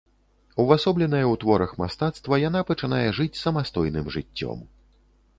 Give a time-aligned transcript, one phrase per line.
[0.61, 4.65] Увасобленая ў творах мастацтва, яна пачынае жыць самастойным жыццём.